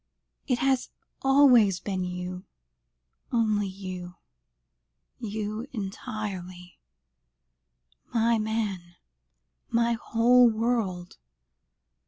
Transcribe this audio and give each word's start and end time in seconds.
It 0.47 0.57
has 0.57 0.89
always 1.21 1.79
been 1.79 2.03
you 2.03 2.45
only 3.31 3.67
you 3.67 4.15
you 5.19 5.67
entirely, 5.73 6.79
my 8.11 8.39
man, 8.39 8.95
my 9.69 9.93
whole 9.93 10.49
world." 10.49 11.17